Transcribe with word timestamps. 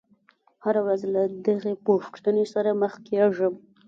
هره 0.63 0.81
ورځ 0.85 1.01
له 1.13 1.21
دغې 1.47 1.73
پوښتنې 1.87 2.45
سره 2.53 2.69
مخ 2.81 2.93
کېږم. 3.07 3.53